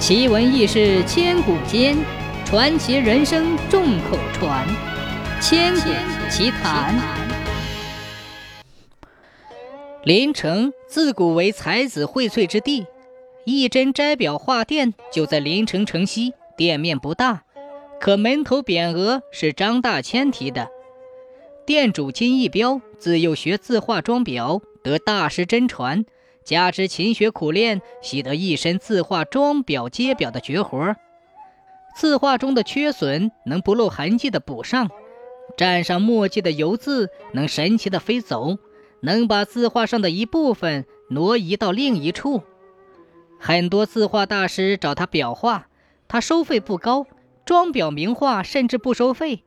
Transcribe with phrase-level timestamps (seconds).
[0.00, 1.94] 奇闻异事千古间，
[2.46, 4.66] 传奇人生众口传。
[5.42, 5.90] 千古
[6.30, 6.98] 奇谈。
[10.02, 12.86] 临城自古为才子荟萃之地，
[13.44, 17.42] 一针斋表画店就在临城城西，店面不大，
[18.00, 20.70] 可门头匾额是张大千题的。
[21.66, 26.06] 店主金一彪自幼学字画装裱，得大师真传。
[26.44, 30.96] 加之勤学苦练，习得一身字画装裱接裱的绝活。
[31.96, 34.90] 字画中的缺损能不露痕迹的补上，
[35.56, 38.58] 蘸上墨迹的油渍能神奇的飞走，
[39.00, 42.42] 能把字画上的一部分挪移到另一处。
[43.38, 45.68] 很多字画大师找他裱画，
[46.08, 47.06] 他收费不高，
[47.44, 49.44] 装裱名画甚至不收费。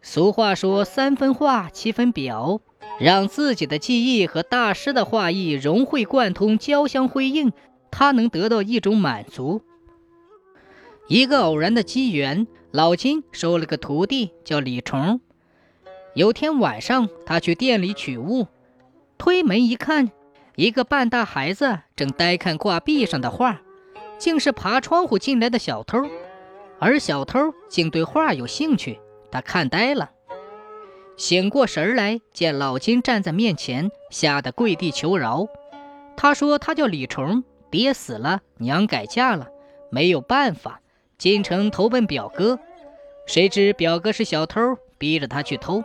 [0.00, 2.60] 俗话说：“三分画，七分裱。”
[3.02, 7.52] 让自己的技艺和大师的画艺融会贯通、交相辉映，
[7.90, 9.60] 他能得到一种满足。
[11.08, 15.20] 一个偶然的机缘，老金收了个徒弟，叫李虫。
[16.14, 18.46] 有天晚上，他去店里取物，
[19.18, 20.12] 推门一看，
[20.54, 23.62] 一个半大孩子正呆看挂壁上的画，
[24.16, 25.98] 竟是爬窗户进来的小偷，
[26.78, 29.00] 而小偷竟对画有兴趣，
[29.32, 30.12] 他看呆了。
[31.16, 35.46] 醒过神来，见老金站在面前，吓得跪地求饶。
[36.16, 39.48] 他说：“他叫李崇，爹死了，娘改嫁了，
[39.90, 40.80] 没有办法，
[41.18, 42.58] 进城投奔表哥。
[43.26, 44.60] 谁知表哥是小偷，
[44.98, 45.84] 逼着他去偷。”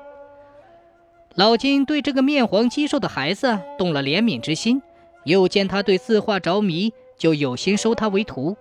[1.36, 4.82] 老金对这个面黄肌瘦的孩子动了怜悯之心，
[5.24, 8.58] 又见他对字画着迷，就有心收他为徒。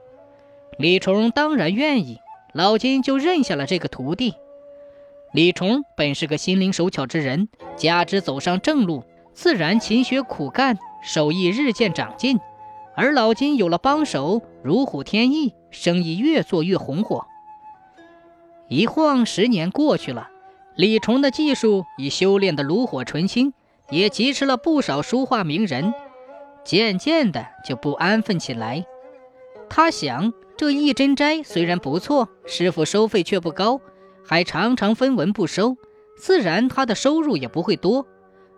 [0.78, 2.19] 李崇当然愿意，
[2.53, 4.34] 老金就认下了这个徒弟。
[5.37, 12.41] 李崇本是个心灵手巧之人，加之走上正路，自然勤学苦干，手艺日渐长进。
[12.95, 17.27] 而老金有了帮手，如虎添翼，生意越做越红火。
[18.70, 20.31] 一晃十年过去了，
[20.75, 23.53] 李崇的技术已修炼得炉火纯青，
[23.91, 25.92] 也结识了不少书画名人，
[26.64, 28.86] 渐渐的就不安分起来。
[29.68, 33.83] 他想，这一针斋虽然不错，师傅收费却不高。
[34.27, 35.77] 还常常分文不收，
[36.17, 38.07] 自然他的收入也不会多。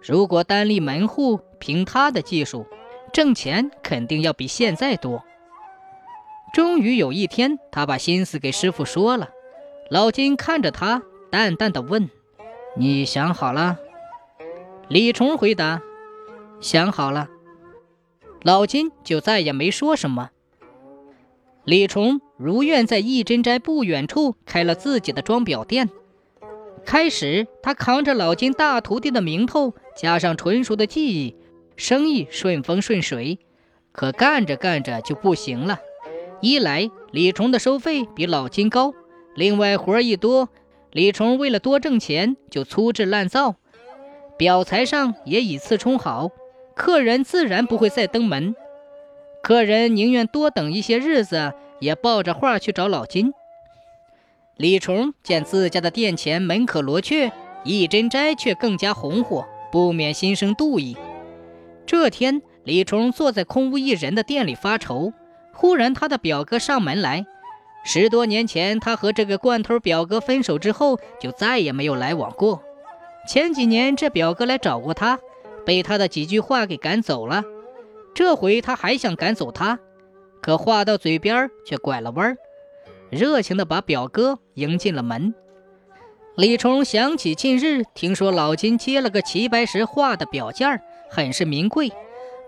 [0.00, 2.66] 如果单立门户，凭他的技术，
[3.12, 5.24] 挣钱肯定要比现在多。
[6.54, 9.28] 终于有一天，他把心思给师傅说了。
[9.90, 12.08] 老金看着他，淡淡的问
[12.76, 13.78] ：“你想好了？”
[14.88, 15.82] 李虫回答
[16.60, 17.28] ：“想好了。”
[18.42, 20.30] 老金就再也没说什么。
[21.64, 25.90] 李虫如愿在义真斋不远处开了自己的装裱店。
[26.84, 31.36] 开始，他扛着老金大徒弟的名头，加上纯熟的技艺，
[31.76, 33.38] 生意顺风顺水。
[33.90, 35.80] 可干着干着就不行了。
[36.40, 38.92] 一来，李崇的收费比老金高；
[39.34, 40.48] 另外，活一多，
[40.92, 43.56] 李崇为了多挣钱，就粗制滥造，
[44.36, 46.30] 表材上也以次充好，
[46.76, 48.54] 客人自然不会再登门。
[49.42, 53.32] 客人宁愿多等一些日子，也抱着画去找老金。
[54.56, 57.32] 李虫见自家的店前门可罗雀，
[57.64, 60.96] 一针斋却更加红火，不免心生妒意。
[61.86, 65.12] 这天，李虫坐在空无一人的店里发愁，
[65.52, 67.24] 忽然他的表哥上门来。
[67.84, 72.62] 十多年前，他和这个惯头表哥分手之后，就再也没有来往过。
[73.26, 75.18] 前几年，这表哥来找过他，
[75.64, 77.44] 被他的几句话给赶走了。
[78.14, 79.78] 这回他还想赶走他，
[80.40, 82.36] 可话到嘴边却拐了弯儿，
[83.10, 85.34] 热情地把表哥迎进了门。
[86.36, 91.90] 李冲想起近日听说老金接了个齐白石画的表件，很是名贵。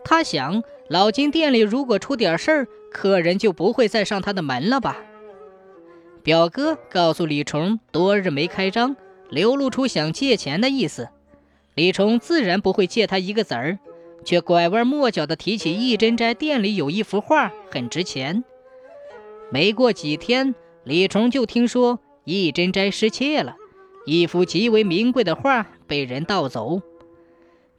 [0.05, 4.97] 他想，老金店里如果出点事儿，客人就不会再上他的门了吧？
[6.23, 8.95] 表哥告诉李冲，多日没开张，
[9.29, 11.09] 流露出想借钱的意思。
[11.75, 13.79] 李冲自然不会借他一个子儿。
[14.25, 18.45] 却拐弯抹角地提起义真斋店里有一幅画很值钱。
[19.51, 20.55] 没过几天，
[20.85, 23.57] 李崇就听说义真斋失窃了，
[24.07, 26.81] 一幅极为名贵的画被人盗走。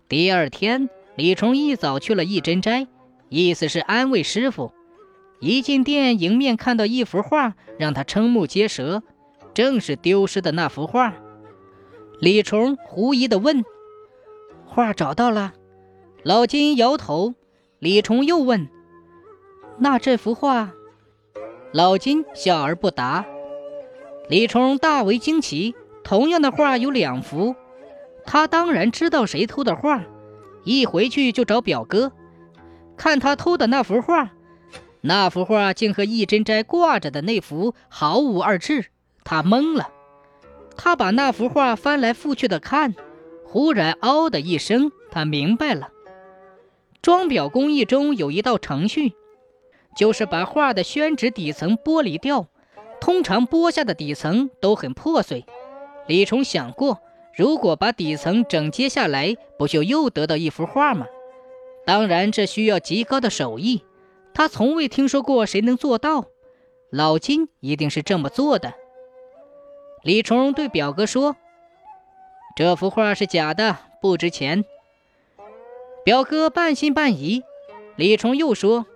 [0.09, 2.87] 第二天，李崇一早去了义真斋，
[3.29, 4.73] 意思是安慰师傅。
[5.39, 9.01] 一进店，迎面看到一幅画，让他瞠目结舌，
[9.53, 11.15] 正是丢失的那幅画。
[12.19, 13.63] 李崇狐疑地问
[14.67, 15.53] ：“画找到了？”
[16.23, 17.33] 老金摇头，
[17.79, 18.69] 李虫又问
[19.79, 20.71] ：“那这幅画？”
[21.73, 23.25] 老金笑而不答。
[24.29, 25.73] 李虫大为惊奇，
[26.03, 27.55] 同样的画有两幅，
[28.23, 30.03] 他当然知道谁偷的画，
[30.63, 32.11] 一回去就找表哥，
[32.95, 34.29] 看他偷的那幅画，
[35.01, 38.85] 那幅画竟和一针斋挂着的那幅毫无二致，
[39.23, 39.89] 他懵了。
[40.77, 42.93] 他把那幅画翻来覆去的看，
[43.43, 45.89] 忽然“嗷”的一声，他明白了。
[47.01, 49.13] 装裱工艺中有一道程序，
[49.95, 52.47] 就是把画的宣纸底层剥离掉。
[52.99, 55.43] 通常剥下的底层都很破碎。
[56.05, 56.99] 李崇想过，
[57.35, 61.07] 如果把底层整接下来，不就又得到一幅画吗？
[61.83, 63.83] 当然，这需要极高的手艺。
[64.35, 66.25] 他从未听说过谁能做到。
[66.91, 68.73] 老金一定是这么做的。
[70.03, 71.35] 李崇对表哥说
[72.55, 74.63] ：“这幅画是假的，不值钱。”
[76.03, 77.43] 表哥半信半疑。
[77.95, 78.87] 李崇又说：“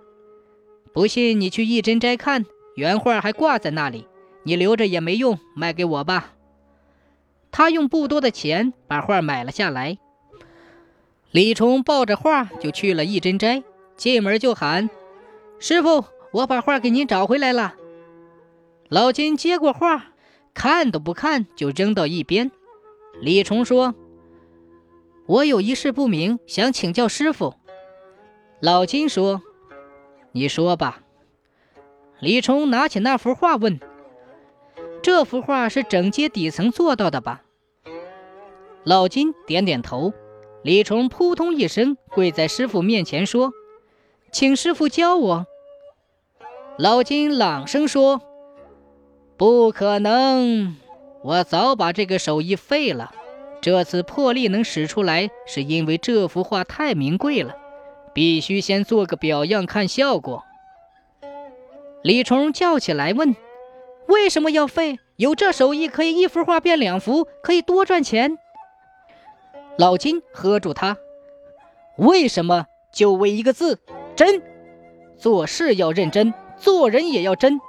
[0.92, 2.44] 不信你去一针斋看，
[2.74, 4.08] 原画还挂在那里，
[4.42, 6.32] 你留着也没用，卖给我吧。”
[7.52, 9.98] 他用不多的钱把画买了下来。
[11.30, 13.62] 李崇抱着画就去了一针斋，
[13.96, 14.90] 进门就喊
[15.60, 17.74] ：“师傅，我把画给您找回来了。”
[18.88, 20.06] 老金接过画，
[20.54, 22.50] 看都不看就扔到一边。
[23.20, 23.94] 李崇说。
[25.26, 27.54] 我有一事不明，想请教师傅。
[28.60, 29.42] 老金说
[30.32, 31.02] ：“你说吧。”
[32.20, 33.80] 李崇拿起那幅画问
[35.02, 37.42] ：“这幅画是整接底层做到的吧？”
[38.84, 40.12] 老金点点头。
[40.62, 43.52] 李崇扑通一声跪在师傅面前说
[44.32, 45.46] ：“请师傅教我。”
[46.78, 48.20] 老金朗声说
[49.36, 50.76] ：“不可能，
[51.22, 53.14] 我早把这个手艺废了。”
[53.60, 57.56] 这次破例能使出来，是因为这幅画太名贵了，
[58.12, 60.44] 必须先做个表样看效果。
[62.02, 63.34] 李崇叫起来问
[64.06, 65.00] ：“为什么要废？
[65.16, 68.38] 有这手艺，可以一幅画变两幅，可以多赚钱。”
[69.76, 70.96] 老金喝住他
[71.98, 72.66] ：“为什么？
[72.92, 73.80] 就为一个字——
[74.14, 74.40] 真。
[75.18, 77.60] 做事要认真，做人也要真，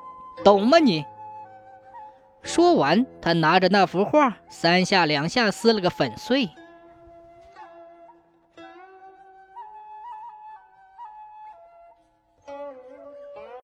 [0.43, 1.03] 懂吗你？”
[2.47, 6.49] 说完，他拿着那幅画，三下两下撕了个粉碎。